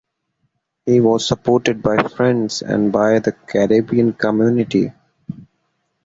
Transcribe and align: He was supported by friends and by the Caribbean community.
He 0.83 0.99
was 0.99 1.27
supported 1.27 1.83
by 1.83 2.01
friends 2.01 2.63
and 2.63 2.91
by 2.91 3.19
the 3.19 3.33
Caribbean 3.33 4.13
community. 4.13 4.91